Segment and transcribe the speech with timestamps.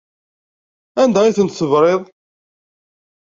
[1.01, 2.01] Anda ay ten-tedriḍ?